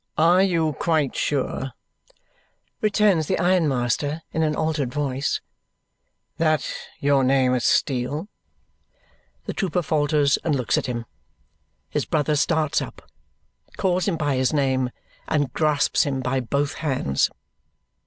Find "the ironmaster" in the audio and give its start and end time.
3.27-4.23